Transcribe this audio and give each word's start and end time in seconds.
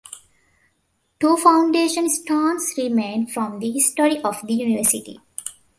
Two 1.19 1.37
foundation 1.37 2.09
stones 2.09 2.73
remain 2.75 3.27
from 3.27 3.59
the 3.59 3.69
history 3.71 4.17
of 4.23 4.35
the 4.47 4.55
university. 4.55 5.19